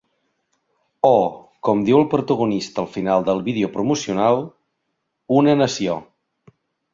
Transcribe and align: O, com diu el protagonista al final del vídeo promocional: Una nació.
O, 1.09 1.17
com 1.67 1.83
diu 1.89 1.97
el 1.99 2.07
protagonista 2.13 2.81
al 2.85 2.89
final 2.95 3.27
del 3.27 3.43
vídeo 3.51 3.71
promocional: 3.77 4.41
Una 5.37 5.55
nació. 5.61 6.01